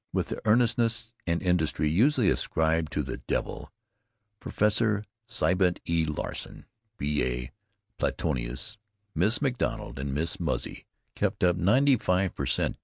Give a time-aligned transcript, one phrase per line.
[0.11, 3.71] With the earnestness and industry usually ascribed to the devil,
[4.39, 4.73] "Prof"
[5.27, 6.05] Sybrant E.
[6.05, 6.65] Larsen
[6.97, 7.23] (B.
[7.23, 7.51] A.
[7.99, 8.77] Platonis),
[9.13, 12.77] Miss McDonald, and Miss Muzzy kept up ninety five per cent.